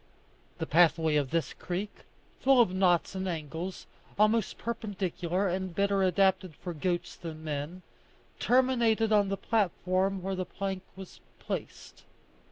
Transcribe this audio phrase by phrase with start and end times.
[0.57, 1.91] The pathway of this creek,
[2.39, 3.85] full of knots and angles,
[4.17, 7.83] almost perpendicular, and better adapted for goats than men,
[8.39, 12.01] terminated on the platform where the plank was placed.